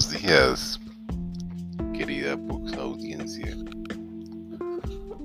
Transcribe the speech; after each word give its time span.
Buenos 0.00 0.22
días, 0.22 0.80
querida 1.92 2.34
Vox 2.34 2.72
audiencia. 2.72 3.54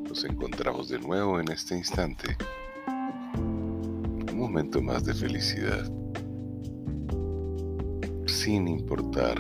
Nos 0.10 0.26
encontramos 0.26 0.90
de 0.90 1.00
nuevo 1.00 1.40
en 1.40 1.50
este 1.50 1.78
instante. 1.78 2.36
Un 2.86 4.38
momento 4.38 4.82
más 4.82 5.06
de 5.06 5.14
felicidad. 5.14 5.90
Sin 8.26 8.68
importar 8.68 9.40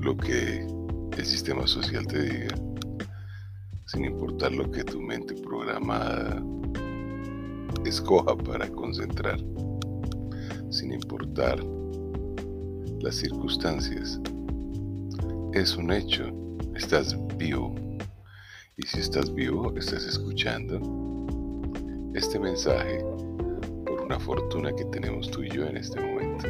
lo 0.00 0.16
que 0.16 0.66
el 1.16 1.24
sistema 1.24 1.68
social 1.68 2.04
te 2.08 2.22
diga. 2.22 2.54
Sin 3.86 4.06
importar 4.06 4.50
lo 4.50 4.68
que 4.72 4.82
tu 4.82 5.00
mente 5.00 5.34
programada 5.34 6.42
escoja 7.84 8.36
para 8.36 8.68
concentrar. 8.70 9.38
Sin 10.68 10.92
importar 10.92 11.64
las 13.00 13.16
circunstancias. 13.16 14.20
Es 15.54 15.76
un 15.76 15.90
hecho, 15.90 16.30
estás 16.74 17.16
vivo. 17.36 17.74
Y 18.76 18.86
si 18.86 19.00
estás 19.00 19.32
vivo, 19.32 19.74
estás 19.76 20.04
escuchando 20.04 20.80
este 22.14 22.38
mensaje 22.38 23.02
por 23.86 24.02
una 24.02 24.20
fortuna 24.20 24.72
que 24.74 24.84
tenemos 24.86 25.30
tú 25.30 25.42
y 25.42 25.50
yo 25.50 25.66
en 25.66 25.78
este 25.78 26.00
momento. 26.00 26.46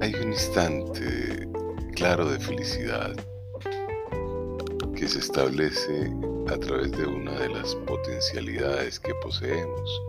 Hay 0.00 0.14
un 0.14 0.32
instante 0.32 1.48
claro 1.94 2.30
de 2.30 2.38
felicidad 2.38 3.16
que 4.94 5.08
se 5.08 5.18
establece 5.18 6.12
a 6.48 6.56
través 6.56 6.92
de 6.92 7.04
una 7.04 7.32
de 7.32 7.48
las 7.48 7.74
potencialidades 7.74 9.00
que 9.00 9.12
poseemos. 9.22 10.02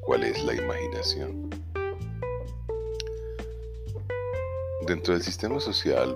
¿Cuál 0.00 0.24
es 0.24 0.42
la 0.44 0.54
imaginación? 0.54 1.43
Dentro 4.86 5.14
del 5.14 5.22
sistema 5.22 5.58
social 5.60 6.14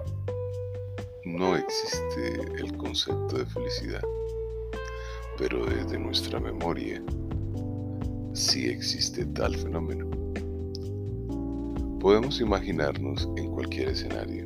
no 1.24 1.56
existe 1.56 2.34
el 2.58 2.77
concepto 2.77 3.38
de 3.38 3.47
felicidad, 3.47 4.02
pero 5.38 5.64
desde 5.64 5.98
nuestra 5.98 6.38
memoria 6.38 7.02
sí 8.34 8.66
existe 8.66 9.24
tal 9.24 9.56
fenómeno. 9.56 10.11
Podemos 11.98 12.42
imaginarnos 12.42 13.27
en 13.39 13.50
cualquier 13.52 13.89
escenario. 13.89 14.44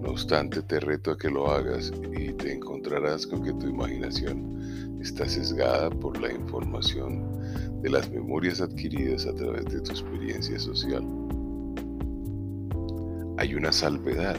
No 0.00 0.10
obstante, 0.10 0.60
te 0.60 0.80
reto 0.80 1.12
a 1.12 1.16
que 1.16 1.30
lo 1.30 1.48
hagas 1.48 1.92
y 2.18 2.32
te 2.32 2.54
encontrarás 2.54 3.24
con 3.28 3.44
que 3.44 3.52
tu 3.52 3.68
imaginación 3.68 4.98
está 5.00 5.28
sesgada 5.28 5.90
por 5.90 6.20
la 6.20 6.32
información 6.32 7.80
de 7.82 7.88
las 7.88 8.10
memorias 8.10 8.60
adquiridas 8.60 9.26
a 9.26 9.34
través 9.34 9.64
de 9.66 9.80
tu 9.80 9.92
experiencia 9.92 10.58
social 10.58 11.21
hay 13.42 13.56
una 13.56 13.72
salvedad. 13.72 14.36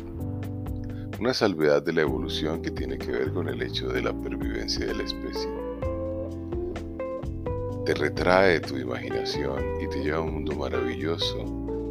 Una 1.20 1.34
salvedad 1.34 1.84
de 1.84 1.92
la 1.92 2.04
evolución 2.04 2.62
que 2.62 2.72
tiene 2.72 2.98
que 2.98 3.12
ver 3.12 3.34
con 3.34 3.50
el 3.50 3.62
hecho 3.62 3.90
de 3.90 4.02
la 4.02 4.14
pervivencia 4.14 4.86
de 4.86 4.96
la 4.96 5.04
especie. 5.04 5.50
Te 7.86 7.94
retrae 7.96 8.62
tu 8.62 8.78
imaginación 8.78 9.62
y 9.82 9.90
te 9.90 10.02
lleva 10.02 10.20
a 10.20 10.22
un 10.22 10.36
mundo 10.36 10.56
maravilloso 10.56 11.38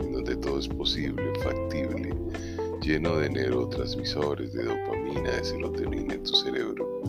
en 0.00 0.12
donde 0.14 0.36
todo 0.36 0.58
es 0.58 0.68
posible, 0.68 1.22
factible, 1.44 2.14
lleno 2.80 3.18
de 3.18 3.28
neurotransmisores, 3.28 4.54
de 4.54 4.64
dopamina, 4.64 5.32
de 5.32 5.44
serotonina 5.44 6.14
en 6.14 6.22
tu 6.22 6.34
cerebro, 6.34 7.02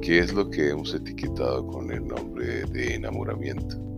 que 0.00 0.20
es 0.20 0.32
lo 0.32 0.48
que 0.48 0.70
hemos 0.70 0.94
etiquetado 0.94 1.66
con 1.66 1.92
el 1.92 2.06
nombre 2.06 2.64
de 2.64 2.94
enamoramiento 2.94 3.93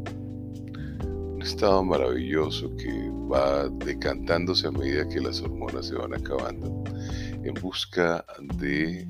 estado 1.47 1.85
maravilloso 1.85 2.75
que 2.77 3.09
va 3.31 3.69
decantándose 3.69 4.67
a 4.67 4.73
medida 4.73 5.09
que 5.09 5.21
las 5.21 5.41
hormonas 5.41 5.87
se 5.87 5.95
van 5.95 6.13
acabando 6.13 6.83
en 7.45 7.55
busca 7.55 8.25
de 8.59 9.09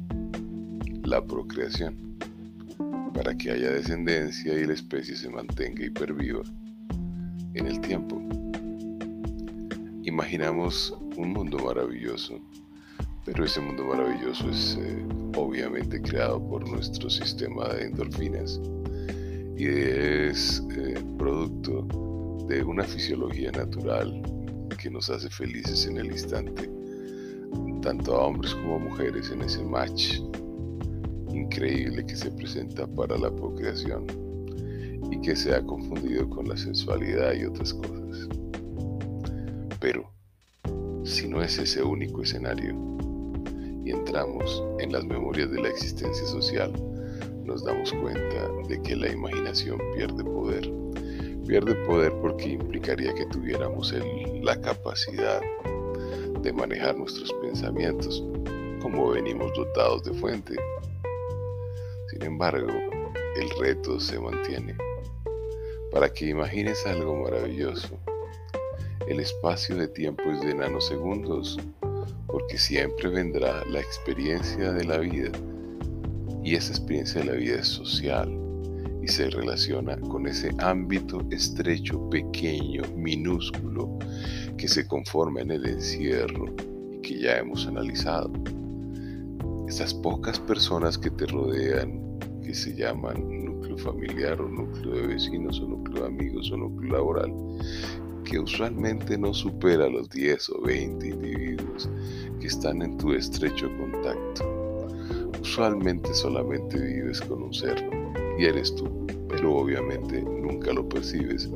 la 1.05 1.25
procreación 1.25 2.19
para 3.15 3.34
que 3.34 3.53
haya 3.53 3.71
descendencia 3.71 4.53
y 4.53 4.66
la 4.66 4.75
especie 4.75 5.16
se 5.16 5.31
mantenga 5.31 5.87
hiperviva 5.87 6.43
en 7.55 7.66
el 7.66 7.81
tiempo. 7.81 8.21
Imaginamos 10.03 10.94
un 11.16 11.33
mundo 11.33 11.59
maravilloso, 11.59 12.39
pero 13.25 13.47
ese 13.47 13.62
mundo 13.62 13.87
maravilloso 13.87 14.50
es 14.50 14.78
eh, 14.78 15.06
obviamente 15.37 16.03
creado 16.03 16.47
por 16.47 16.69
nuestro 16.69 17.09
sistema 17.09 17.69
de 17.69 17.87
endorfinas 17.87 18.60
y 19.56 19.69
es 19.69 20.62
de 22.49 22.62
una 22.62 22.84
fisiología 22.84 23.51
natural 23.53 24.23
que 24.81 24.91
nos 24.91 25.11
hace 25.11 25.29
felices 25.31 25.87
en 25.87 25.99
el 25.99 26.07
instante, 26.07 26.71
tanto 27.83 28.15
a 28.15 28.27
hombres 28.27 28.55
como 28.55 28.77
a 28.77 28.79
mujeres 28.79 29.31
en 29.31 29.43
ese 29.43 29.62
match 29.62 30.21
increíble 31.33 32.05
que 32.07 32.17
se 32.17 32.31
presenta 32.31 32.87
para 32.87 33.19
la 33.19 33.34
procreación 33.34 34.07
y 35.11 35.21
que 35.21 35.34
se 35.34 35.55
ha 35.55 35.62
confundido 35.62 36.29
con 36.29 36.49
la 36.49 36.57
sensualidad 36.57 37.34
y 37.34 37.45
otras 37.45 37.75
cosas. 37.75 38.29
Pero, 39.81 40.11
si 41.05 41.28
no 41.28 41.43
es 41.43 41.59
ese 41.59 41.83
único 41.83 42.23
escenario 42.23 42.75
y 43.84 43.91
entramos 43.91 44.63
en 44.81 44.93
las 44.93 45.05
memorias 45.05 45.51
de 45.51 45.63
la 45.63 45.69
existencia 45.69 46.27
social, 46.27 46.73
nos 47.45 47.65
damos 47.65 47.93
cuenta 47.93 48.49
de 48.69 48.81
que 48.83 48.97
la 48.97 49.13
imaginación 49.13 49.78
pierde 49.95 50.25
poder 50.25 50.85
Pierde 51.47 51.77
poder 51.87 52.12
porque 52.21 52.49
implicaría 52.51 53.15
que 53.15 53.25
tuviéramos 53.27 53.95
la 54.43 54.61
capacidad 54.61 55.41
de 56.43 56.53
manejar 56.53 56.97
nuestros 56.97 57.33
pensamientos 57.34 58.25
como 58.83 59.11
venimos 59.11 59.53
dotados 59.55 60.03
de 60.03 60.12
fuente. 60.15 60.57
Sin 62.11 62.23
embargo, 62.25 62.73
el 63.37 63.51
reto 63.61 64.01
se 64.01 64.19
mantiene. 64.19 64.77
Para 65.93 66.12
que 66.12 66.27
imagines 66.27 66.84
algo 66.84 67.15
maravilloso, 67.15 67.97
el 69.07 69.21
espacio 69.21 69.77
de 69.77 69.87
tiempo 69.87 70.25
es 70.25 70.41
de 70.41 70.53
nanosegundos, 70.53 71.61
porque 72.27 72.59
siempre 72.59 73.09
vendrá 73.09 73.65
la 73.67 73.81
experiencia 73.81 74.73
de 74.73 74.84
la 74.84 74.99
vida, 74.99 75.31
y 76.43 76.57
esa 76.57 76.73
experiencia 76.73 77.21
de 77.21 77.27
la 77.28 77.33
vida 77.34 77.61
es 77.61 77.69
social, 77.69 78.46
se 79.09 79.31
relaciona 79.31 79.97
con 80.00 80.27
ese 80.27 80.50
ámbito 80.59 81.25
estrecho, 81.31 82.09
pequeño, 82.11 82.83
minúsculo, 82.97 83.99
que 84.56 84.69
se 84.69 84.87
conforma 84.87 85.41
en 85.41 85.53
el 85.53 85.67
encierro 85.67 86.47
y 86.93 87.00
que 87.00 87.21
ya 87.21 87.39
hemos 87.39 87.66
analizado. 87.66 88.33
Esas 89.69 89.93
pocas 89.95 90.39
personas 90.41 90.97
que 90.97 91.11
te 91.11 91.27
rodean, 91.27 92.00
que 92.43 92.55
se 92.55 92.75
llaman 92.75 93.45
núcleo 93.45 93.78
familiar 93.78 94.41
o 94.41 94.49
núcleo 94.49 94.95
de 94.95 95.06
vecinos 95.09 95.61
o 95.61 95.66
núcleo 95.66 96.03
de 96.03 96.09
amigos 96.09 96.50
o 96.53 96.56
núcleo 96.56 96.93
laboral, 96.93 97.33
que 98.25 98.39
usualmente 98.39 99.16
no 99.16 99.33
supera 99.33 99.89
los 99.89 100.09
10 100.11 100.50
o 100.50 100.62
20 100.62 101.09
individuos 101.09 101.89
que 102.41 102.47
están 102.47 102.83
en 102.83 102.97
tu 102.99 103.12
estrecho 103.12 103.69
contacto. 103.78 104.45
Usualmente 105.41 106.12
solamente 106.15 106.78
vives 106.78 107.21
con 107.21 107.45
un 107.45 107.55
ser 107.55 108.06
y 108.38 108.44
eres 108.44 108.74
tú, 108.74 109.06
pero 109.28 109.56
obviamente 109.56 110.22
nunca 110.22 110.72
lo 110.72 110.88
percibes 110.88 111.48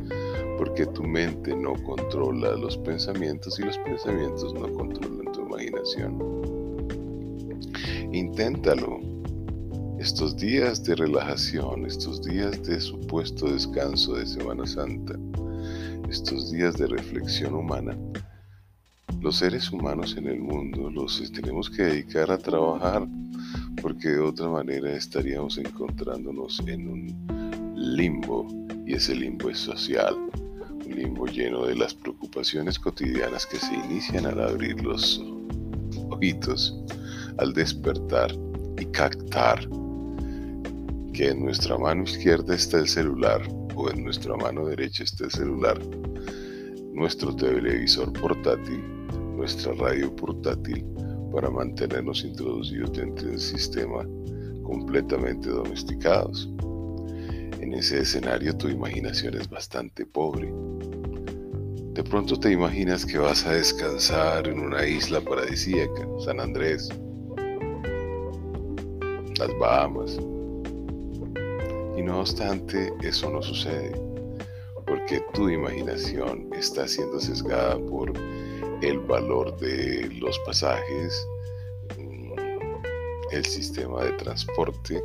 porque 0.58 0.86
tu 0.86 1.02
mente 1.02 1.54
no 1.56 1.74
controla 1.84 2.56
los 2.56 2.76
pensamientos 2.78 3.58
y 3.58 3.62
los 3.62 3.78
pensamientos 3.78 4.52
no 4.54 4.72
controlan 4.72 5.32
tu 5.32 5.40
imaginación. 5.42 6.18
Inténtalo. 8.12 9.00
Estos 9.98 10.36
días 10.36 10.82
de 10.84 10.96
relajación, 10.96 11.84
estos 11.84 12.22
días 12.22 12.62
de 12.62 12.80
supuesto 12.80 13.52
descanso 13.52 14.14
de 14.14 14.26
Semana 14.26 14.66
Santa, 14.66 15.14
estos 16.08 16.50
días 16.50 16.76
de 16.78 16.86
reflexión 16.86 17.54
humana, 17.54 17.96
los 19.20 19.36
seres 19.36 19.70
humanos 19.70 20.16
en 20.16 20.26
el 20.26 20.40
mundo 20.40 20.90
los 20.90 21.30
tenemos 21.32 21.68
que 21.68 21.82
dedicar 21.82 22.30
a 22.30 22.38
trabajar 22.38 23.06
porque 23.82 24.08
de 24.08 24.20
otra 24.20 24.48
manera 24.48 24.92
estaríamos 24.92 25.58
encontrándonos 25.58 26.60
en 26.66 26.88
un 26.88 27.74
limbo 27.76 28.46
y 28.86 28.94
ese 28.94 29.14
limbo 29.14 29.50
es 29.50 29.58
social, 29.58 30.16
un 30.84 30.94
limbo 30.94 31.26
lleno 31.26 31.66
de 31.66 31.76
las 31.76 31.94
preocupaciones 31.94 32.78
cotidianas 32.78 33.46
que 33.46 33.58
se 33.58 33.74
inician 33.74 34.26
al 34.26 34.40
abrir 34.40 34.82
los 34.82 35.22
ojitos, 36.10 36.76
al 37.38 37.52
despertar 37.54 38.30
y 38.78 38.86
captar 38.86 39.60
que 41.12 41.28
en 41.28 41.44
nuestra 41.44 41.76
mano 41.78 42.04
izquierda 42.04 42.54
está 42.54 42.78
el 42.78 42.88
celular 42.88 43.42
o 43.74 43.90
en 43.90 44.04
nuestra 44.04 44.36
mano 44.36 44.66
derecha 44.66 45.04
está 45.04 45.24
el 45.24 45.30
celular, 45.30 45.80
nuestro 46.92 47.34
televisor 47.34 48.12
portátil, 48.12 48.82
nuestra 49.36 49.72
radio 49.74 50.14
portátil, 50.14 50.84
para 51.30 51.50
mantenernos 51.50 52.24
introducidos 52.24 52.92
dentro 52.92 53.28
del 53.28 53.38
sistema 53.38 54.06
completamente 54.62 55.48
domesticados. 55.48 56.48
En 57.60 57.74
ese 57.74 58.00
escenario 58.00 58.56
tu 58.56 58.68
imaginación 58.68 59.34
es 59.34 59.48
bastante 59.48 60.06
pobre. 60.06 60.52
De 61.94 62.04
pronto 62.04 62.38
te 62.38 62.52
imaginas 62.52 63.04
que 63.04 63.18
vas 63.18 63.44
a 63.46 63.52
descansar 63.52 64.48
en 64.48 64.60
una 64.60 64.86
isla 64.86 65.20
paradisíaca, 65.20 66.06
San 66.24 66.40
Andrés, 66.40 66.88
las 69.38 69.58
Bahamas. 69.58 70.18
Y 71.96 72.02
no 72.02 72.20
obstante, 72.20 72.92
eso 73.02 73.30
no 73.30 73.42
sucede, 73.42 73.92
porque 74.86 75.22
tu 75.34 75.50
imaginación 75.50 76.48
está 76.56 76.86
siendo 76.88 77.20
sesgada 77.20 77.76
por 77.78 78.12
el 78.82 78.98
valor 79.00 79.56
de 79.58 80.08
los 80.20 80.38
pasajes, 80.40 81.26
mm, 81.98 82.32
el 83.32 83.44
sistema 83.44 84.04
de 84.04 84.12
transporte, 84.12 85.02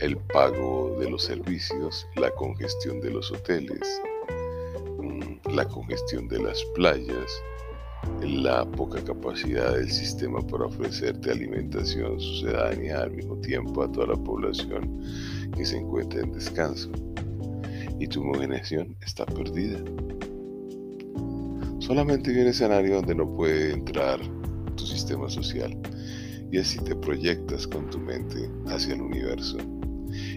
el 0.00 0.16
pago 0.32 0.96
de 0.98 1.08
los 1.08 1.22
servicios, 1.22 2.06
la 2.16 2.30
congestión 2.32 3.00
de 3.00 3.10
los 3.10 3.30
hoteles, 3.30 4.00
la 5.52 5.64
congestión 5.66 6.26
de 6.26 6.40
las 6.40 6.64
playas, 6.74 7.42
la 8.20 8.64
poca 8.64 9.02
capacidad 9.04 9.74
del 9.74 9.90
sistema 9.90 10.40
para 10.40 10.66
ofrecerte 10.66 11.30
alimentación 11.30 12.20
sucedánea 12.20 13.02
al 13.02 13.12
mismo 13.12 13.36
tiempo 13.36 13.82
a 13.82 13.92
toda 13.92 14.08
la 14.08 14.16
población 14.16 15.00
que 15.56 15.64
se 15.64 15.78
encuentra 15.78 16.20
en 16.22 16.32
descanso. 16.32 16.90
Y 18.00 18.08
tu 18.08 18.22
imaginación 18.22 18.96
está 19.00 19.24
perdida. 19.24 19.78
Solamente 21.86 22.30
hay 22.30 22.38
un 22.38 22.46
escenario 22.46 22.94
donde 22.94 23.14
no 23.14 23.28
puede 23.36 23.74
entrar 23.74 24.18
tu 24.74 24.86
sistema 24.86 25.28
social. 25.28 25.76
Y 26.50 26.56
así 26.56 26.78
te 26.78 26.96
proyectas 26.96 27.66
con 27.66 27.90
tu 27.90 27.98
mente 27.98 28.50
hacia 28.68 28.94
el 28.94 29.02
universo. 29.02 29.58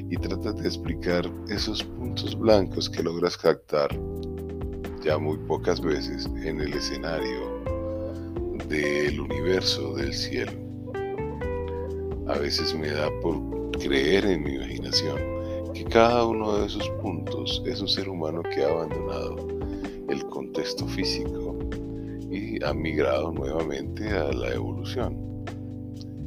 Y 0.10 0.18
tratas 0.18 0.58
de 0.58 0.68
explicar 0.68 1.32
esos 1.48 1.82
puntos 1.82 2.38
blancos 2.38 2.90
que 2.90 3.02
logras 3.02 3.38
captar 3.38 3.90
ya 5.02 5.18
muy 5.18 5.38
pocas 5.38 5.80
veces 5.80 6.30
en 6.44 6.60
el 6.60 6.74
escenario 6.74 7.64
del 8.68 9.18
universo 9.18 9.96
del 9.96 10.14
cielo. 10.14 10.52
A 12.28 12.38
veces 12.40 12.78
me 12.78 12.90
da 12.90 13.10
por 13.22 13.72
creer 13.80 14.26
en 14.26 14.44
mi 14.44 14.56
imaginación 14.56 15.37
que 15.78 15.84
cada 15.84 16.26
uno 16.26 16.58
de 16.58 16.66
esos 16.66 16.90
puntos 17.02 17.62
es 17.68 17.80
un 17.82 17.88
ser 17.88 18.10
humano 18.10 18.42
que 18.42 18.64
ha 18.64 18.70
abandonado 18.70 19.48
el 20.10 20.26
contexto 20.26 20.88
físico 20.88 21.56
y 22.32 22.64
ha 22.64 22.74
migrado 22.74 23.32
nuevamente 23.32 24.10
a 24.10 24.32
la 24.32 24.56
evolución. 24.56 25.16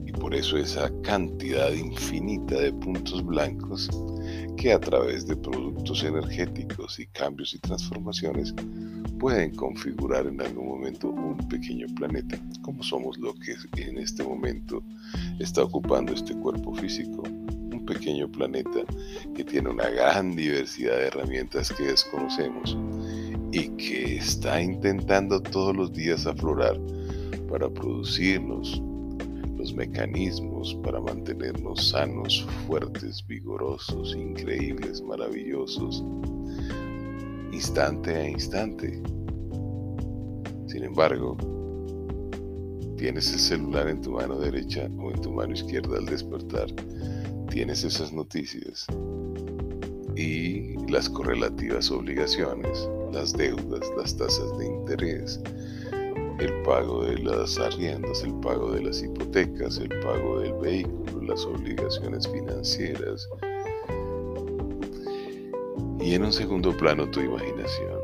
Y 0.06 0.12
por 0.12 0.37
eso 0.37 0.56
esa 0.56 0.88
cantidad 1.02 1.73
infinita 1.73 2.61
de 2.61 2.73
puntos 2.73 3.25
blancos 3.26 3.91
que 4.56 4.73
a 4.73 4.79
través 4.79 5.26
de 5.26 5.35
productos 5.35 6.05
energéticos 6.05 7.00
y 7.00 7.08
cambios 7.08 7.52
y 7.52 7.58
transformaciones 7.58 8.55
pueden 9.19 9.52
configurar 9.56 10.29
en 10.29 10.41
algún 10.41 10.69
momento 10.69 11.08
un 11.08 11.37
pequeño 11.49 11.87
planeta, 11.97 12.38
como 12.62 12.85
somos 12.85 13.19
lo 13.19 13.35
que 13.35 13.56
en 13.82 13.99
este 13.99 14.23
momento 14.23 14.81
está 15.41 15.64
ocupando 15.64 16.12
este 16.12 16.35
cuerpo 16.37 16.73
físico. 16.75 17.25
Pequeño 17.90 18.31
planeta 18.31 18.84
que 19.34 19.42
tiene 19.42 19.69
una 19.69 19.90
gran 19.90 20.37
diversidad 20.37 20.96
de 20.96 21.06
herramientas 21.08 21.72
que 21.72 21.82
desconocemos 21.84 22.78
y 23.50 23.69
que 23.70 24.16
está 24.16 24.62
intentando 24.62 25.42
todos 25.42 25.75
los 25.75 25.92
días 25.92 26.25
aflorar 26.25 26.78
para 27.48 27.69
producirnos 27.69 28.81
los 29.60 29.75
mecanismos 29.75 30.75
para 30.82 31.00
mantenernos 31.00 31.90
sanos, 31.90 32.46
fuertes, 32.66 33.22
vigorosos, 33.26 34.14
increíbles, 34.16 35.02
maravillosos, 35.02 36.02
instante 37.52 38.16
a 38.16 38.31
instante. 38.31 39.02
Sin 40.66 40.84
embargo, 40.84 41.37
tienes 42.96 43.32
el 43.32 43.38
celular 43.38 43.88
en 43.88 44.00
tu 44.00 44.12
mano 44.12 44.38
derecha 44.38 44.88
o 44.98 45.10
en 45.10 45.20
tu 45.20 45.31
mano 45.31 45.52
izquierda 45.52 45.98
al 45.98 46.06
despertar, 46.06 46.69
tienes 47.50 47.82
esas 47.82 48.12
noticias 48.12 48.87
y 50.14 50.76
las 50.88 51.08
correlativas 51.08 51.91
obligaciones, 51.91 52.88
las 53.12 53.32
deudas, 53.32 53.81
las 53.97 54.17
tasas 54.17 54.56
de 54.56 54.67
interés, 54.67 55.41
el 56.38 56.62
pago 56.62 57.05
de 57.05 57.19
las 57.19 57.58
arriendas, 57.58 58.23
el 58.23 58.35
pago 58.35 58.73
de 58.73 58.82
las 58.85 59.02
hipotecas, 59.02 59.79
el 59.79 59.88
pago 60.00 60.41
del 60.41 60.55
vehículo, 60.55 61.23
las 61.23 61.44
obligaciones 61.44 62.26
financieras. 62.29 63.29
Y 66.00 66.14
en 66.14 66.25
un 66.25 66.32
segundo 66.32 66.75
plano 66.76 67.11
tu 67.11 67.20
imaginación. 67.20 68.00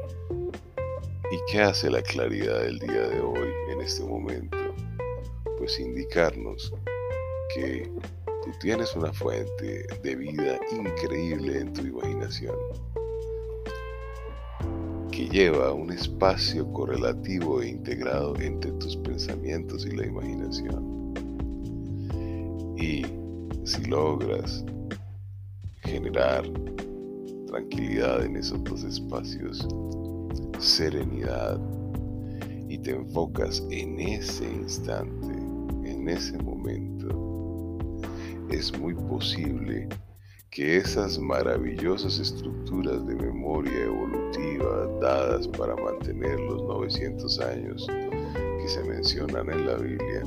¿Y 1.31 1.39
qué 1.51 1.61
hace 1.61 1.91
la 1.91 2.03
claridad 2.03 2.61
del 2.63 2.79
día 2.79 3.09
de 3.09 3.21
hoy 3.21 3.49
en 3.71 3.81
este 3.81 4.05
momento? 4.05 4.59
Pues 5.59 5.79
indicarnos 5.81 6.73
que 7.55 7.91
tú 8.47 8.53
tienes 8.61 8.95
una 8.95 9.13
fuente 9.13 9.89
de 10.05 10.15
vida 10.15 10.57
increíble 10.71 11.63
en 11.63 11.73
tu 11.73 11.83
imaginación 11.83 12.55
que 15.11 15.29
lleva 15.29 15.73
un 15.73 15.91
espacio 15.91 16.73
correlativo 16.73 17.61
e 17.61 17.71
integrado 17.71 18.37
entre 18.39 18.71
tus 18.73 18.97
pensamientos 18.99 19.85
y 19.85 19.97
la 19.97 20.07
imaginación. 20.07 21.15
Y 22.77 23.05
si 23.65 23.85
logras 23.87 24.65
generar 25.81 26.45
tranquilidad 27.49 28.25
en 28.25 28.37
esos 28.37 28.63
dos 28.63 28.85
espacios, 28.85 29.67
serenidad, 30.61 31.59
y 32.69 32.79
te 32.79 32.93
enfocas 32.93 33.65
en 33.71 33.99
ese 33.99 34.45
instante, 34.45 35.35
en 35.89 36.09
ese 36.09 36.37
momento, 36.39 37.36
es 38.51 38.77
muy 38.79 38.95
posible 38.95 39.89
que 40.51 40.79
esas 40.79 41.19
maravillosas 41.19 42.19
estructuras 42.19 43.07
de 43.07 43.15
memoria 43.15 43.85
evolutiva 43.85 44.87
dadas 45.01 45.49
para 45.49 45.75
mantener 45.77 46.39
los 46.41 46.63
900 46.63 47.41
años 47.41 47.87
que 47.87 48.69
se 48.69 48.83
mencionan 48.85 49.51
en 49.51 49.67
la 49.67 49.77
Biblia 49.77 50.23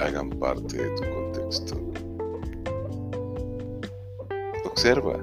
hagan 0.00 0.30
parte 0.30 0.76
de 0.76 0.90
tu 0.96 1.02
contexto. 1.14 1.76
Observa. 4.64 5.20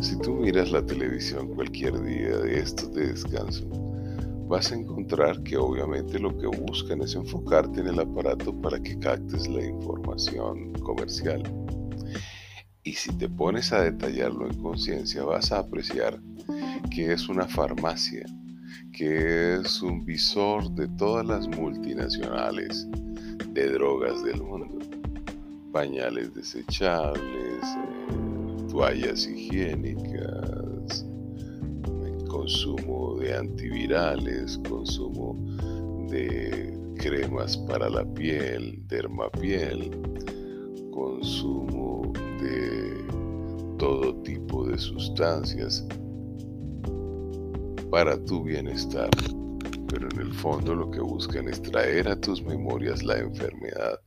Si 0.00 0.16
tú 0.20 0.32
miras 0.34 0.72
la 0.72 0.84
televisión 0.84 1.48
cualquier 1.54 2.00
día 2.02 2.38
de 2.38 2.60
estos 2.60 2.92
de 2.94 3.08
descanso, 3.08 3.89
vas 4.50 4.70
a 4.70 4.74
encontrar 4.74 5.42
que 5.42 5.56
obviamente 5.56 6.18
lo 6.18 6.36
que 6.36 6.46
buscan 6.46 7.00
es 7.00 7.14
enfocarte 7.14 7.80
en 7.80 7.86
el 7.86 8.00
aparato 8.00 8.52
para 8.60 8.78
que 8.78 8.98
captes 8.98 9.48
la 9.48 9.64
información 9.64 10.74
comercial 10.74 11.42
y 12.82 12.94
si 12.94 13.12
te 13.18 13.28
pones 13.28 13.72
a 13.72 13.82
detallarlo 13.82 14.46
en 14.46 14.60
conciencia, 14.60 15.22
vas 15.24 15.52
a 15.52 15.58
apreciar 15.58 16.18
que 16.90 17.12
es 17.12 17.28
una 17.28 17.46
farmacia, 17.46 18.24
que 18.92 19.56
es 19.56 19.82
un 19.82 20.04
visor 20.04 20.70
de 20.72 20.88
todas 20.96 21.26
las 21.26 21.46
multinacionales 21.48 22.88
de 23.50 23.70
drogas 23.70 24.24
del 24.24 24.42
mundo. 24.42 24.78
Pañales 25.72 26.34
desechables, 26.34 27.62
eh, 27.62 28.66
toallas 28.70 29.26
higiénicas, 29.26 30.59
consumo 32.50 33.16
de 33.20 33.36
antivirales, 33.36 34.58
consumo 34.68 35.36
de 36.08 36.76
cremas 36.96 37.56
para 37.56 37.88
la 37.88 38.04
piel, 38.14 38.82
dermapiel, 38.88 39.88
consumo 40.90 42.12
de 42.42 43.04
todo 43.78 44.16
tipo 44.22 44.66
de 44.66 44.76
sustancias 44.78 45.86
para 47.88 48.18
tu 48.24 48.42
bienestar. 48.42 49.10
Pero 49.86 50.08
en 50.10 50.20
el 50.20 50.34
fondo 50.34 50.74
lo 50.74 50.90
que 50.90 51.00
buscan 51.00 51.48
es 51.48 51.62
traer 51.62 52.08
a 52.08 52.20
tus 52.20 52.42
memorias 52.42 53.04
la 53.04 53.18
enfermedad, 53.18 54.00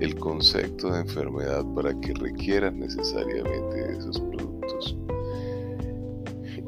el 0.00 0.16
concepto 0.16 0.90
de 0.90 1.02
enfermedad 1.02 1.64
para 1.76 1.94
que 2.00 2.14
requieran 2.14 2.80
necesariamente 2.80 3.96
esos. 3.96 4.20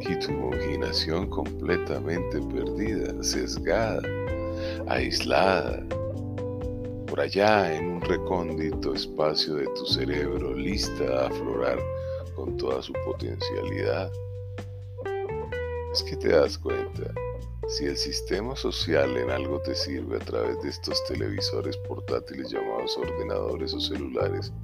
Y 0.08 0.18
tu 0.20 0.32
imaginación 0.32 1.28
completamente 1.28 2.40
perdida, 2.40 3.22
sesgada, 3.22 4.00
aislada, 4.86 5.84
por 7.06 7.20
allá 7.20 7.76
en 7.76 7.90
un 7.90 8.00
recóndito 8.00 8.94
espacio 8.94 9.56
de 9.56 9.66
tu 9.66 9.84
cerebro 9.84 10.54
lista 10.54 11.04
a 11.04 11.26
aflorar 11.26 11.78
con 12.34 12.56
toda 12.56 12.80
su 12.80 12.94
potencialidad. 13.04 14.10
Es 15.92 16.02
que 16.02 16.16
te 16.16 16.28
das 16.28 16.56
cuenta, 16.56 17.12
si 17.68 17.84
el 17.84 17.96
sistema 17.98 18.56
social 18.56 19.14
en 19.14 19.30
algo 19.30 19.60
te 19.60 19.74
sirve 19.74 20.16
a 20.16 20.20
través 20.20 20.58
de 20.62 20.70
estos 20.70 21.04
televisores 21.04 21.76
portátiles 21.86 22.50
llamados 22.50 22.96
ordenadores 22.96 23.74
o 23.74 23.80
celulares, 23.80 24.54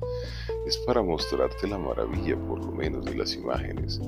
es 0.67 0.79
para 0.79 1.03
mostrarte 1.03 1.69
la 1.69 1.77
maravilla 1.77 2.35
por 2.47 2.65
lo 2.65 2.73
menos 2.73 3.05
de 3.05 3.15
las 3.15 3.35
imágenes 3.35 4.01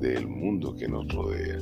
del 0.00 0.26
mundo 0.26 0.74
que 0.74 0.88
nos 0.88 1.06
rodea. 1.08 1.58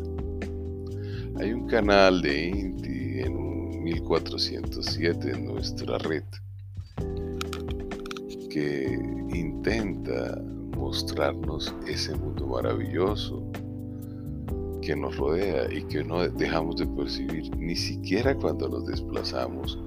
Hay 1.36 1.52
un 1.52 1.66
canal 1.66 2.22
de 2.22 2.48
Inti 2.48 3.20
en 3.20 3.82
1407 3.82 5.30
en 5.30 5.46
nuestra 5.46 5.98
red 5.98 6.22
que 8.50 8.98
intenta 9.34 10.40
mostrarnos 10.76 11.74
ese 11.86 12.14
mundo 12.16 12.46
maravilloso 12.46 13.42
que 14.80 14.94
nos 14.94 15.16
rodea 15.16 15.72
y 15.72 15.82
que 15.84 16.04
no 16.04 16.28
dejamos 16.28 16.76
de 16.76 16.86
percibir 16.86 17.56
ni 17.56 17.74
siquiera 17.74 18.34
cuando 18.34 18.68
nos 18.68 18.86
desplazamos 18.86 19.78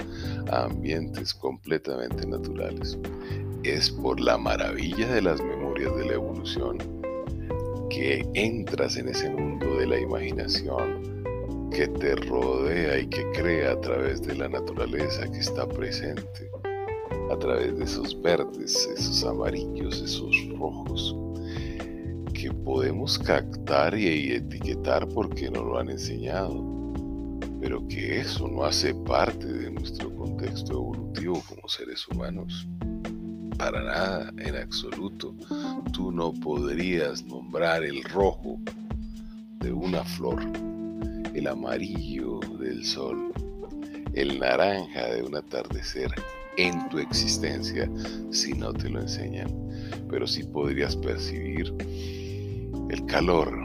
a 0.51 0.65
ambientes 0.65 1.33
completamente 1.33 2.25
naturales. 2.27 2.97
Es 3.63 3.91
por 3.91 4.19
la 4.19 4.37
maravilla 4.37 5.07
de 5.13 5.21
las 5.21 5.41
memorias 5.41 5.95
de 5.95 6.05
la 6.05 6.13
evolución 6.13 6.96
que 7.97 8.29
entras 8.35 8.95
en 8.95 9.09
ese 9.09 9.27
mundo 9.27 9.77
de 9.77 9.87
la 9.87 9.99
imaginación 9.99 11.23
que 11.71 11.87
te 11.87 12.15
rodea 12.15 12.99
y 12.99 13.07
que 13.07 13.27
crea 13.31 13.71
a 13.71 13.81
través 13.81 14.21
de 14.21 14.35
la 14.35 14.47
naturaleza 14.47 15.27
que 15.31 15.39
está 15.39 15.67
presente, 15.67 16.51
a 17.31 17.39
través 17.39 17.75
de 17.75 17.83
esos 17.83 18.21
verdes, 18.21 18.87
esos 18.95 19.23
amarillos, 19.23 19.99
esos 19.99 20.31
rojos 20.59 21.15
que 22.35 22.51
podemos 22.51 23.17
captar 23.17 23.97
y 23.97 24.31
etiquetar 24.33 25.07
porque 25.07 25.49
nos 25.49 25.65
lo 25.65 25.79
han 25.79 25.89
enseñado, 25.89 26.63
pero 27.59 27.87
que 27.87 28.19
eso 28.19 28.47
no 28.47 28.63
hace 28.63 28.93
parte 28.93 29.47
de 29.47 29.71
nuestro 29.71 30.15
contexto 30.15 30.73
evolutivo 30.73 31.41
como 31.49 31.67
seres 31.67 32.07
humanos. 32.09 32.67
Para 33.57 33.83
nada, 33.83 34.33
en 34.37 34.55
absoluto. 34.55 35.35
Tú 35.91 36.11
no 36.11 36.33
podrías 36.33 37.25
nombrar 37.25 37.83
el 37.83 38.03
rojo 38.03 38.59
de 39.59 39.71
una 39.71 40.03
flor, 40.03 40.41
el 41.33 41.47
amarillo 41.47 42.39
del 42.59 42.83
sol, 42.85 43.31
el 44.13 44.39
naranja 44.39 45.07
de 45.07 45.23
un 45.23 45.35
atardecer 45.35 46.11
en 46.57 46.89
tu 46.89 46.99
existencia 46.99 47.89
si 48.31 48.53
no 48.53 48.73
te 48.73 48.89
lo 48.89 49.01
enseñan. 49.01 49.47
Pero 50.09 50.27
sí 50.27 50.43
podrías 50.43 50.95
percibir 50.95 51.73
el 52.89 53.05
calor, 53.05 53.63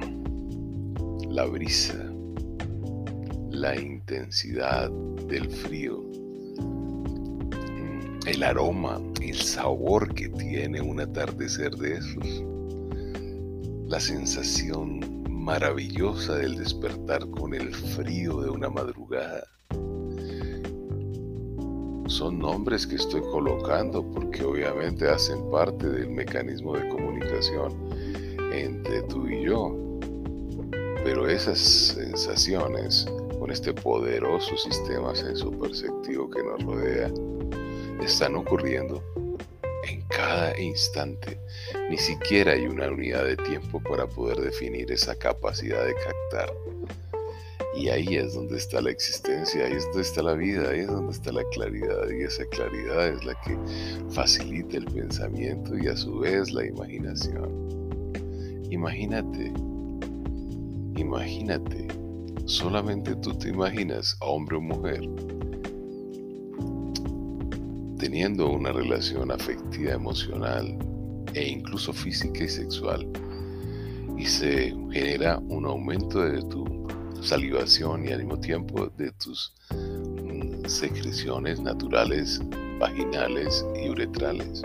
la 1.29 1.47
brisa, 1.47 2.13
la 3.51 3.79
intensidad 3.81 4.91
del 5.29 5.51
frío, 5.51 6.03
el 8.27 8.43
aroma, 8.45 9.01
el 9.21 9.35
sabor 9.35 10.15
que 10.15 10.29
tiene 10.29 10.81
un 10.81 11.01
atardecer 11.01 11.75
de 11.77 11.95
esos, 11.95 12.45
la 13.89 13.99
sensación 13.99 15.25
maravillosa 15.29 16.37
del 16.37 16.57
despertar 16.57 17.29
con 17.31 17.53
el 17.53 17.75
frío 17.75 18.41
de 18.41 18.51
una 18.51 18.71
madrugada. 18.71 19.43
Son 22.07 22.39
nombres 22.39 22.87
que 22.87 22.97
estoy 22.97 23.23
colocando 23.23 24.09
porque 24.09 24.45
obviamente 24.45 25.09
hacen 25.09 25.51
parte 25.51 25.89
del 25.89 26.11
mecanismo 26.11 26.77
de 26.77 26.89
comunicación 26.91 27.73
entre 28.53 29.03
tú 29.03 29.27
y 29.27 29.47
yo. 29.47 29.77
Pero 31.05 31.27
esas 31.27 31.59
sensaciones 31.59 33.07
con 33.41 33.51
este 33.51 33.75
poderoso 33.75 34.57
sistema 34.57 35.13
sensoperceptivo 35.15 36.31
que 36.31 36.43
nos 36.45 36.63
rodea 36.63 37.11
están 38.05 38.35
ocurriendo 38.35 39.03
en 39.89 40.03
cada 40.09 40.59
instante. 40.61 41.39
Ni 41.91 41.97
siquiera 41.97 42.53
hay 42.53 42.67
una 42.67 42.89
unidad 42.89 43.25
de 43.25 43.37
tiempo 43.37 43.81
para 43.81 44.07
poder 44.07 44.39
definir 44.39 44.91
esa 44.91 45.15
capacidad 45.15 45.85
de 45.85 45.95
captar. 45.95 46.53
Y 47.75 47.89
ahí 47.89 48.17
es 48.17 48.35
donde 48.35 48.59
está 48.59 48.83
la 48.83 48.91
existencia, 48.91 49.65
ahí 49.65 49.73
es 49.73 49.85
donde 49.87 50.03
está 50.03 50.23
la 50.23 50.35
vida, 50.35 50.69
ahí 50.71 50.81
es 50.81 50.89
donde 50.89 51.13
está 51.13 51.33
la 51.33 51.45
claridad. 51.53 52.09
Y 52.11 52.23
esa 52.23 52.45
claridad 52.47 53.09
es 53.09 53.25
la 53.25 53.35
que 53.41 53.57
facilita 54.11 54.77
el 54.77 54.85
pensamiento 54.85 55.77
y 55.79 55.89
a 55.89 55.97
su 55.97 56.19
vez 56.19 56.53
la 56.53 56.67
imaginación. 56.67 57.73
Imagínate, 58.71 59.53
imagínate, 60.97 61.89
solamente 62.45 63.15
tú 63.17 63.35
te 63.39 63.49
imaginas, 63.49 64.17
hombre 64.21 64.57
o 64.57 64.61
mujer, 64.61 65.09
teniendo 68.03 68.51
una 68.51 68.73
relación 68.73 69.31
afectiva, 69.31 69.93
emocional 69.93 70.77
e 71.35 71.49
incluso 71.51 71.93
física 71.93 72.43
y 72.43 72.49
sexual, 72.49 73.09
y 74.19 74.27
se 74.27 74.75
genera 74.91 75.39
un 75.39 75.67
aumento 75.67 76.19
de 76.19 76.43
tu 76.43 76.89
salivación 77.21 78.05
y 78.05 78.11
al 78.11 78.25
mismo 78.25 78.41
tiempo 78.41 78.89
de 78.99 79.13
tus 79.13 79.55
mm, 79.71 80.67
secreciones 80.67 81.61
naturales, 81.61 82.41
vaginales 82.81 83.65
y 83.81 83.89
uretrales 83.89 84.65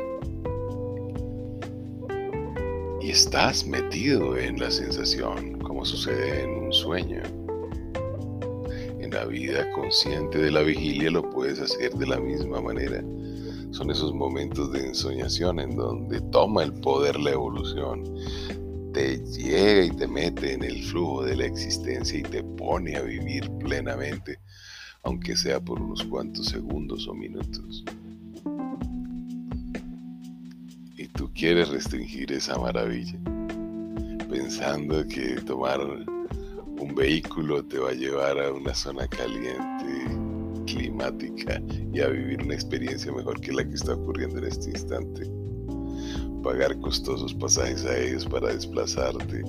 y 3.00 3.12
estás 3.12 3.68
metido 3.68 4.36
en 4.36 4.60
la 4.60 4.72
sensación, 4.72 5.60
como 5.60 5.86
sucede 5.86 6.42
en 6.42 6.50
un 6.50 6.74
sueño. 6.74 7.22
En 9.00 9.12
la 9.12 9.26
vida 9.26 9.72
consciente 9.74 10.40
de 10.40 10.50
la 10.50 10.64
vigilia 10.64 11.12
lo 11.12 11.30
puedes 11.30 11.60
hacer 11.60 11.94
de 11.94 12.08
la 12.08 12.20
misma 12.20 12.60
manera. 12.60 13.04
Son 13.78 13.92
esos 13.92 14.12
momentos 14.12 14.72
de 14.72 14.88
ensoñación 14.88 15.60
en 15.60 15.76
donde 15.76 16.20
toma 16.32 16.64
el 16.64 16.74
poder 16.74 17.20
la 17.20 17.30
evolución, 17.30 18.04
te 18.92 19.20
llega 19.20 19.86
y 19.86 19.92
te 19.92 20.08
mete 20.08 20.54
en 20.54 20.64
el 20.64 20.84
flujo 20.84 21.24
de 21.24 21.36
la 21.36 21.46
existencia 21.46 22.18
y 22.18 22.24
te 22.24 22.42
pone 22.42 22.96
a 22.96 23.04
vivir 23.04 23.48
plenamente, 23.60 24.40
aunque 25.04 25.38
sea 25.38 25.60
por 25.60 25.80
unos 25.80 26.04
cuantos 26.06 26.48
segundos 26.48 27.08
o 27.08 27.14
minutos. 27.14 27.86
tú 31.14 31.32
quieres 31.36 31.70
restringir 31.70 32.32
esa 32.32 32.58
maravilla, 32.58 33.20
pensando 34.28 35.08
que 35.08 35.40
tomar 35.46 35.80
un 35.82 36.96
vehículo 36.96 37.64
te 37.64 37.78
va 37.78 37.92
a 37.92 37.94
llevar 37.94 38.40
a 38.40 38.52
una 38.52 38.74
zona 38.74 39.08
caliente, 39.08 40.27
climática 40.78 41.62
y 41.92 42.00
a 42.02 42.08
vivir 42.08 42.42
una 42.44 42.54
experiencia 42.54 43.12
mejor 43.12 43.42
que 43.42 43.52
la 43.52 43.68
que 43.68 43.76
está 43.76 43.94
ocurriendo 43.94 44.38
en 44.38 44.46
este 44.46 44.70
instante. 44.70 45.30
Pagar 46.44 46.80
costosos 46.80 47.34
pasajes 47.34 47.84
aéreos 47.86 48.26
para 48.26 48.54
desplazarte, 48.54 49.44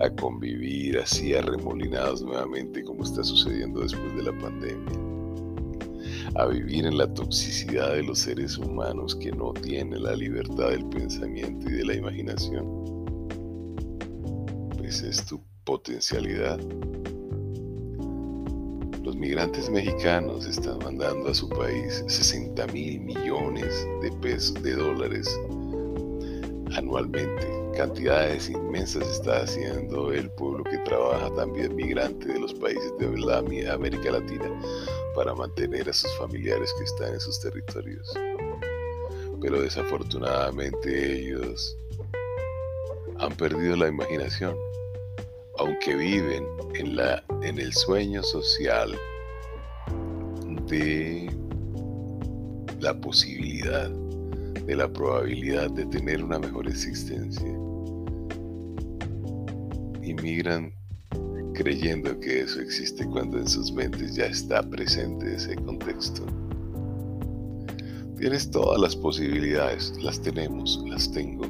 a 0.00 0.10
convivir 0.10 0.98
así 0.98 1.34
arremolinados 1.34 2.22
nuevamente 2.22 2.82
como 2.84 3.04
está 3.04 3.24
sucediendo 3.24 3.80
después 3.80 4.14
de 4.16 4.22
la 4.22 4.38
pandemia 4.38 5.08
a 6.34 6.46
vivir 6.46 6.86
en 6.86 6.98
la 6.98 7.12
toxicidad 7.14 7.94
de 7.94 8.02
los 8.02 8.20
seres 8.20 8.58
humanos 8.58 9.16
que 9.16 9.32
no 9.32 9.52
tienen 9.52 10.02
la 10.02 10.14
libertad 10.14 10.70
del 10.70 10.84
pensamiento 10.86 11.68
y 11.68 11.72
de 11.72 11.84
la 11.84 11.94
imaginación. 11.94 12.66
Pues 14.76 15.02
es 15.02 15.24
tu 15.26 15.40
potencialidad. 15.64 16.60
Migrantes 19.18 19.68
mexicanos 19.68 20.46
están 20.46 20.78
mandando 20.78 21.28
a 21.28 21.34
su 21.34 21.48
país 21.48 22.04
60 22.06 22.68
mil 22.68 23.00
millones 23.00 23.84
de 24.00 24.12
pesos, 24.22 24.54
de 24.62 24.76
dólares 24.76 25.28
anualmente. 26.76 27.48
Cantidades 27.76 28.48
inmensas 28.48 29.08
está 29.08 29.42
haciendo 29.42 30.12
el 30.12 30.30
pueblo 30.30 30.62
que 30.62 30.78
trabaja 30.78 31.34
también 31.34 31.74
migrante 31.74 32.28
de 32.28 32.38
los 32.38 32.54
países 32.54 32.92
de 33.00 33.68
América 33.68 34.12
Latina 34.12 34.52
para 35.16 35.34
mantener 35.34 35.88
a 35.88 35.92
sus 35.92 36.16
familiares 36.16 36.72
que 36.78 36.84
están 36.84 37.12
en 37.12 37.20
sus 37.20 37.40
territorios. 37.40 38.14
Pero 39.40 39.60
desafortunadamente 39.60 41.22
ellos 41.22 41.76
han 43.18 43.32
perdido 43.32 43.74
la 43.74 43.88
imaginación, 43.88 44.56
aunque 45.58 45.94
viven 45.94 46.44
en, 46.74 46.96
la, 46.96 47.22
en 47.42 47.58
el 47.58 47.72
sueño 47.72 48.22
social 48.22 48.96
de 50.68 51.30
la 52.80 52.98
posibilidad, 53.00 53.90
de 53.90 54.76
la 54.76 54.92
probabilidad 54.92 55.70
de 55.70 55.86
tener 55.86 56.22
una 56.22 56.38
mejor 56.38 56.68
existencia. 56.68 57.48
Inmigran 60.02 60.72
creyendo 61.54 62.18
que 62.20 62.42
eso 62.42 62.60
existe 62.60 63.04
cuando 63.06 63.38
en 63.38 63.48
sus 63.48 63.72
mentes 63.72 64.14
ya 64.14 64.26
está 64.26 64.62
presente 64.62 65.34
ese 65.34 65.56
contexto. 65.56 66.24
Tienes 68.16 68.50
todas 68.50 68.80
las 68.80 68.94
posibilidades, 68.94 69.92
las 70.02 70.20
tenemos, 70.20 70.84
las 70.88 71.10
tengo, 71.10 71.46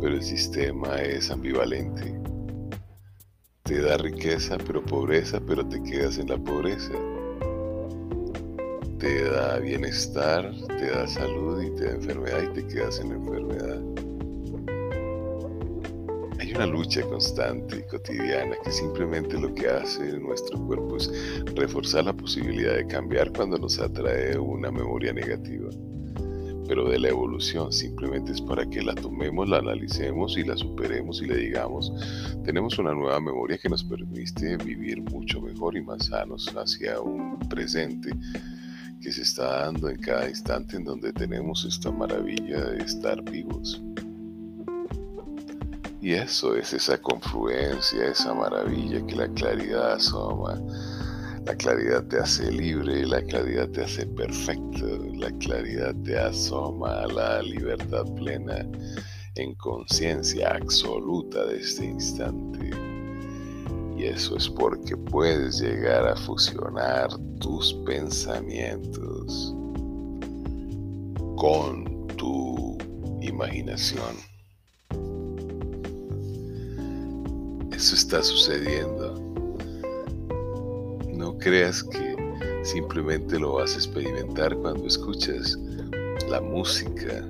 pero 0.00 0.14
el 0.14 0.22
sistema 0.22 0.96
es 0.96 1.30
ambivalente. 1.30 2.21
Te 3.62 3.80
da 3.80 3.96
riqueza, 3.96 4.58
pero 4.66 4.84
pobreza, 4.84 5.40
pero 5.46 5.66
te 5.66 5.82
quedas 5.82 6.18
en 6.18 6.28
la 6.28 6.38
pobreza. 6.38 6.92
Te 8.98 9.24
da 9.24 9.58
bienestar, 9.58 10.52
te 10.78 10.90
da 10.90 11.06
salud 11.06 11.62
y 11.62 11.70
te 11.76 11.84
da 11.84 11.90
enfermedad 11.92 12.42
y 12.42 12.52
te 12.54 12.66
quedas 12.66 13.00
en 13.00 13.08
la 13.10 13.14
enfermedad 13.16 14.02
hay 16.42 16.52
una 16.54 16.66
lucha 16.66 17.02
constante 17.02 17.78
y 17.78 17.82
cotidiana 17.88 18.56
que 18.64 18.72
simplemente 18.72 19.38
lo 19.38 19.54
que 19.54 19.68
hace 19.68 20.18
nuestro 20.18 20.58
cuerpo 20.66 20.96
es 20.96 21.08
reforzar 21.54 22.04
la 22.06 22.12
posibilidad 22.12 22.74
de 22.74 22.86
cambiar 22.88 23.32
cuando 23.32 23.58
nos 23.58 23.78
atrae 23.78 24.36
una 24.36 24.72
memoria 24.72 25.12
negativa. 25.12 25.70
Pero 26.68 26.88
de 26.88 26.98
la 26.98 27.08
evolución 27.08 27.72
simplemente 27.72 28.32
es 28.32 28.40
para 28.40 28.64
que 28.68 28.82
la 28.82 28.94
tomemos, 28.94 29.48
la 29.48 29.58
analicemos 29.58 30.36
y 30.38 30.44
la 30.44 30.56
superemos 30.56 31.20
y 31.20 31.26
le 31.26 31.36
digamos, 31.36 31.92
tenemos 32.44 32.78
una 32.78 32.94
nueva 32.94 33.20
memoria 33.20 33.58
que 33.58 33.68
nos 33.68 33.84
permite 33.84 34.56
vivir 34.58 35.02
mucho 35.02 35.40
mejor 35.40 35.76
y 35.76 35.82
más 35.82 36.06
sanos 36.06 36.48
hacia 36.56 37.00
un 37.00 37.38
presente 37.48 38.10
que 39.00 39.10
se 39.10 39.22
está 39.22 39.64
dando 39.64 39.88
en 39.88 39.98
cada 39.98 40.28
instante 40.28 40.76
en 40.76 40.84
donde 40.84 41.12
tenemos 41.12 41.64
esta 41.64 41.90
maravilla 41.90 42.64
de 42.66 42.84
estar 42.84 43.20
vivos. 43.22 43.82
Y 46.00 46.14
eso 46.14 46.56
es 46.56 46.72
esa 46.72 46.98
confluencia, 46.98 48.06
esa 48.06 48.34
maravilla 48.34 49.06
que 49.06 49.14
la 49.14 49.28
claridad 49.28 49.92
asoma. 49.92 50.60
La 51.44 51.56
claridad 51.56 52.04
te 52.04 52.18
hace 52.18 52.52
libre, 52.52 53.04
la 53.04 53.20
claridad 53.22 53.68
te 53.70 53.82
hace 53.82 54.06
perfecto, 54.06 54.86
la 55.14 55.30
claridad 55.38 55.92
te 56.04 56.16
asoma 56.16 57.00
a 57.00 57.06
la 57.08 57.42
libertad 57.42 58.04
plena 58.14 58.64
en 59.34 59.52
conciencia 59.56 60.54
absoluta 60.54 61.44
de 61.46 61.58
este 61.58 61.86
instante. 61.86 62.70
Y 63.98 64.04
eso 64.04 64.36
es 64.36 64.48
porque 64.48 64.96
puedes 64.96 65.60
llegar 65.60 66.06
a 66.06 66.14
fusionar 66.14 67.08
tus 67.40 67.74
pensamientos 67.86 69.52
con 71.36 72.06
tu 72.16 72.78
imaginación. 73.20 74.14
Eso 77.72 77.96
está 77.96 78.22
sucediendo. 78.22 79.31
Creas 81.42 81.82
que 81.82 82.14
simplemente 82.62 83.36
lo 83.36 83.54
vas 83.54 83.74
a 83.74 83.78
experimentar 83.78 84.56
cuando 84.58 84.86
escuchas 84.86 85.58
la 86.28 86.40
música, 86.40 87.28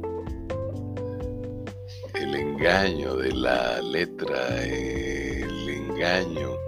el 2.13 2.35
engaño 2.35 3.17
de 3.17 3.33
la 3.33 3.81
letra, 3.81 4.63
el 4.67 5.67
engaño 5.67 6.59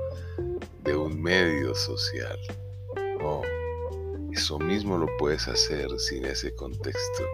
de 0.84 0.96
un 0.96 1.20
medio 1.20 1.74
social. 1.74 2.38
No, 3.18 3.42
eso 4.32 4.58
mismo 4.58 4.96
lo 4.96 5.06
puedes 5.18 5.46
hacer 5.46 5.88
sin 6.00 6.24
ese 6.24 6.54
contexto 6.54 7.24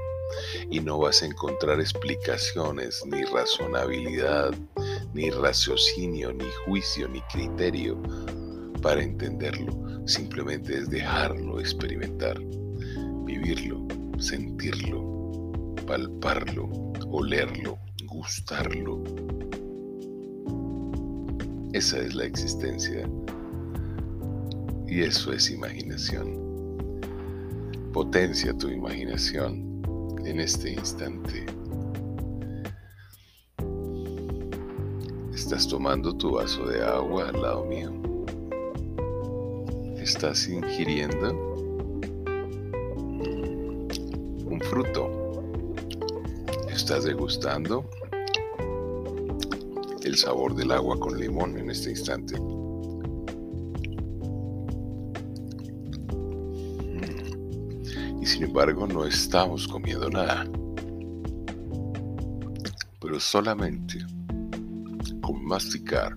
y 0.71 0.81
no 0.81 0.99
vas 0.99 1.23
a 1.23 1.27
encontrar 1.27 1.79
explicaciones 1.79 3.01
ni 3.07 3.23
razonabilidad 3.27 4.53
ni 5.15 5.31
raciocinio, 5.31 6.33
ni 6.33 6.47
juicio, 6.67 7.09
ni 7.09 7.21
criterio 7.23 7.97
para 8.81 9.03
entenderlo. 9.03 10.07
Simplemente 10.07 10.77
es 10.79 10.89
dejarlo 10.91 11.61
experimentar, 11.61 12.39
vivirlo, 13.25 13.87
sentirlo, 14.19 15.75
palparlo, 15.87 16.69
olerlo, 17.11 17.79
gustarlo. 18.07 19.03
Esa 21.73 21.99
es 21.99 22.15
la 22.15 22.25
existencia. 22.25 23.09
Y 24.87 25.03
eso 25.03 25.33
es 25.33 25.51
imaginación. 25.51 26.51
Potencia 27.93 28.57
tu 28.57 28.69
imaginación 28.69 29.83
en 30.25 30.41
este 30.41 30.73
instante. 30.73 31.47
Estás 35.33 35.69
tomando 35.69 36.13
tu 36.17 36.33
vaso 36.33 36.67
de 36.67 36.85
agua 36.85 37.29
al 37.29 37.41
lado 37.41 37.65
mío. 37.65 38.10
Estás 40.13 40.49
ingiriendo 40.49 41.31
un 44.45 44.61
fruto. 44.69 45.09
Estás 46.69 47.05
degustando 47.05 47.89
el 50.03 50.17
sabor 50.17 50.57
del 50.57 50.73
agua 50.73 50.99
con 50.99 51.17
limón 51.17 51.57
en 51.59 51.71
este 51.71 51.91
instante. 51.91 52.35
Y 58.21 58.27
sin 58.27 58.43
embargo 58.43 58.89
no 58.89 59.07
estamos 59.07 59.69
comiendo 59.69 60.11
nada. 60.11 60.45
Pero 63.01 63.21
solamente 63.21 64.05
masticar, 65.51 66.17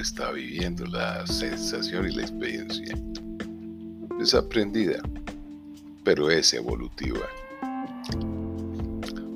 está 0.00 0.30
viviendo 0.32 0.86
la 0.86 1.26
sensación 1.26 2.08
y 2.08 2.12
la 2.12 2.22
experiencia. 2.22 2.96
Es 4.20 4.34
aprendida, 4.34 5.00
pero 6.04 6.30
es 6.30 6.52
evolutiva. 6.54 7.26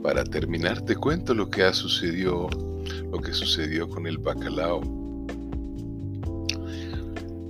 Para 0.03 0.24
terminar, 0.24 0.81
te 0.83 0.96
cuento 0.96 1.35
lo 1.35 1.50
que 1.50 1.62
ha 1.62 1.72
sucedido, 1.72 2.48
lo 3.11 3.20
que 3.20 3.33
sucedió 3.33 3.88
con 3.88 4.07
el 4.07 4.18
bacalao. 4.18 4.83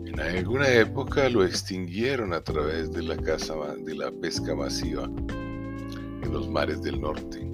En 0.06 0.20
alguna 0.20 0.68
época 0.68 1.28
lo 1.28 1.44
extinguieron 1.44 2.32
a 2.32 2.40
través 2.40 2.92
de 2.92 3.02
la, 3.02 3.16
casa, 3.16 3.54
de 3.84 3.94
la 3.94 4.10
pesca 4.10 4.54
masiva 4.54 5.04
en 5.04 6.32
los 6.32 6.48
mares 6.48 6.82
del 6.82 7.00
norte 7.00 7.44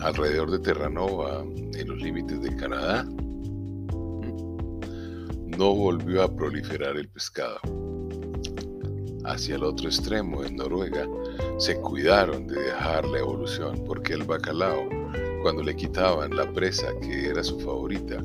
alrededor 0.00 0.50
de 0.50 0.58
Terranova, 0.60 1.44
en 1.74 1.88
los 1.88 2.00
límites 2.00 2.40
de 2.42 2.54
Canadá, 2.56 3.06
no 5.60 5.74
volvió 5.74 6.22
a 6.22 6.34
proliferar 6.34 6.96
el 6.96 7.06
pescado. 7.10 7.60
Hacia 9.26 9.56
el 9.56 9.64
otro 9.64 9.88
extremo, 9.88 10.42
en 10.42 10.56
Noruega, 10.56 11.06
se 11.58 11.76
cuidaron 11.76 12.46
de 12.46 12.62
dejar 12.62 13.06
la 13.06 13.18
evolución 13.18 13.84
porque 13.84 14.14
el 14.14 14.22
bacalao, 14.22 14.88
cuando 15.42 15.62
le 15.62 15.76
quitaban 15.76 16.34
la 16.34 16.50
presa 16.50 16.98
que 17.02 17.28
era 17.28 17.44
su 17.44 17.60
favorita, 17.60 18.24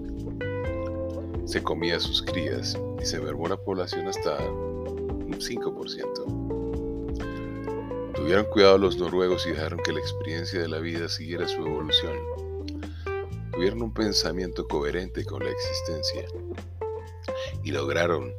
se 1.43 1.61
comía 1.61 1.99
sus 1.99 2.21
crías 2.21 2.79
y 3.01 3.05
se 3.05 3.19
mermó 3.19 3.49
la 3.49 3.57
población 3.57 4.07
hasta 4.07 4.37
un 4.39 5.37
5%. 5.37 8.13
Tuvieron 8.15 8.45
cuidado 8.45 8.77
los 8.77 8.97
noruegos 8.97 9.45
y 9.45 9.49
dejaron 9.49 9.81
que 9.83 9.91
la 9.91 9.99
experiencia 9.99 10.61
de 10.61 10.69
la 10.69 10.79
vida 10.79 11.09
siguiera 11.09 11.45
su 11.49 11.57
evolución. 11.57 12.15
Tuvieron 13.51 13.81
un 13.81 13.93
pensamiento 13.93 14.65
coherente 14.69 15.25
con 15.25 15.43
la 15.43 15.49
existencia 15.49 16.25
y 17.65 17.71
lograron 17.71 18.31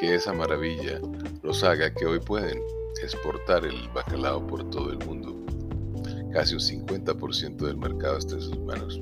que 0.00 0.16
esa 0.16 0.32
maravilla 0.32 1.00
los 1.42 1.62
haga 1.62 1.94
que 1.94 2.04
hoy 2.04 2.18
pueden 2.18 2.58
exportar 3.00 3.64
el 3.64 3.88
bacalao 3.94 4.44
por 4.44 4.68
todo 4.70 4.90
el 4.90 4.98
mundo. 5.06 5.36
Casi 6.32 6.54
un 6.54 6.60
50% 6.60 7.56
del 7.56 7.76
mercado 7.76 8.18
está 8.18 8.34
en 8.34 8.40
sus 8.42 8.58
manos. 8.60 9.00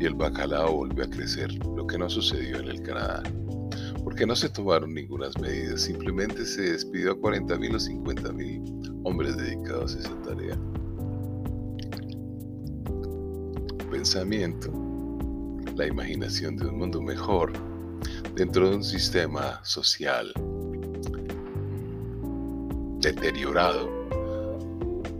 Y 0.00 0.06
el 0.06 0.14
bacalao 0.14 0.76
volvió 0.76 1.04
a 1.04 1.10
crecer, 1.10 1.52
lo 1.76 1.86
que 1.88 1.98
no 1.98 2.08
sucedió 2.08 2.60
en 2.60 2.68
el 2.68 2.82
Canadá. 2.82 3.24
Porque 4.04 4.26
no 4.26 4.36
se 4.36 4.48
tomaron 4.48 4.94
ninguna 4.94 5.28
medida, 5.40 5.76
simplemente 5.76 6.46
se 6.46 6.72
despidió 6.72 7.12
a 7.12 7.16
40.000 7.16 7.74
o 7.74 7.78
50.000 7.78 9.00
hombres 9.04 9.36
dedicados 9.36 9.96
a 9.96 9.98
esa 9.98 10.22
tarea. 10.22 10.56
Pensamiento, 13.90 14.70
la 15.74 15.86
imaginación 15.86 16.56
de 16.56 16.66
un 16.66 16.78
mundo 16.78 17.02
mejor 17.02 17.52
dentro 18.34 18.70
de 18.70 18.76
un 18.76 18.84
sistema 18.84 19.60
social 19.64 20.32
deteriorado 23.00 23.90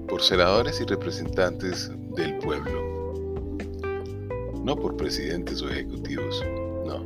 por 0.09 0.23
senadores 0.23 0.81
y 0.81 0.85
representantes 0.85 1.91
del 2.15 2.39
pueblo, 2.39 3.53
no 4.63 4.77
por 4.77 4.97
presidentes 4.97 5.61
o 5.63 5.69
ejecutivos, 5.69 6.43
no, 6.87 7.05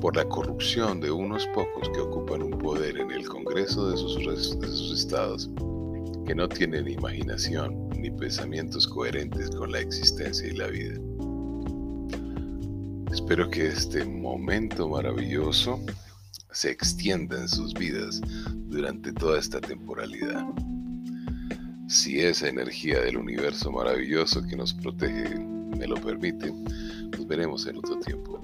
por 0.00 0.16
la 0.16 0.28
corrupción 0.28 1.00
de 1.00 1.10
unos 1.10 1.46
pocos 1.54 1.88
que 1.90 2.00
ocupan 2.00 2.42
un 2.42 2.58
poder 2.58 2.98
en 2.98 3.10
el 3.10 3.26
Congreso 3.28 3.90
de 3.90 3.96
sus, 3.96 4.92
estados, 4.92 5.50
que 6.26 6.34
no 6.34 6.48
tienen 6.48 6.88
imaginación 6.88 7.88
ni 7.90 8.10
pensamientos 8.10 8.86
coherentes 8.86 9.50
con 9.50 9.72
la 9.72 9.80
existencia 9.80 10.46
y 10.46 10.56
la 10.56 10.66
vida. 10.68 11.00
Espero 13.10 13.48
que 13.50 13.68
este 13.68 14.04
momento 14.04 14.88
maravilloso 14.88 15.80
se 16.52 16.70
extienda 16.70 17.40
en 17.40 17.48
sus 17.48 17.72
vidas 17.74 18.20
durante 18.68 19.12
toda 19.12 19.38
esta 19.38 19.60
temporalidad. 19.60 20.44
Si 21.88 22.20
esa 22.20 22.48
energía 22.48 23.00
del 23.00 23.16
universo 23.16 23.72
maravilloso 23.72 24.42
que 24.46 24.56
nos 24.56 24.74
protege 24.74 25.38
me 25.38 25.86
lo 25.86 25.96
permite, 25.96 26.52
nos 26.52 27.26
veremos 27.26 27.66
en 27.66 27.78
otro 27.78 27.98
tiempo. 28.00 28.40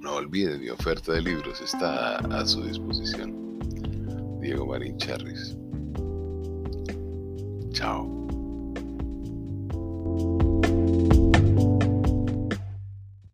No 0.00 0.14
olviden, 0.16 0.60
mi 0.60 0.70
oferta 0.70 1.12
de 1.12 1.22
libros 1.22 1.60
está 1.60 2.16
a 2.16 2.46
su 2.46 2.64
disposición. 2.64 3.58
Diego 4.40 4.66
Marín 4.66 4.96
Charris. 4.98 5.56
Chao. 7.72 8.15